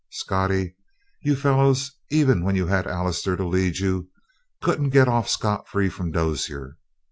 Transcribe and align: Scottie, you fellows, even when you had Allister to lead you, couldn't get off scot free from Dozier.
Scottie, 0.09 0.73
you 1.21 1.35
fellows, 1.35 1.91
even 2.09 2.43
when 2.43 2.55
you 2.55 2.65
had 2.65 2.87
Allister 2.87 3.37
to 3.37 3.45
lead 3.45 3.77
you, 3.77 4.09
couldn't 4.59 4.89
get 4.89 5.07
off 5.07 5.29
scot 5.29 5.67
free 5.67 5.89
from 5.89 6.09
Dozier. 6.09 6.79